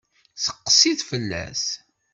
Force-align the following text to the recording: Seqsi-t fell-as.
Seqsi-t 0.43 1.01
fell-as. 1.09 1.63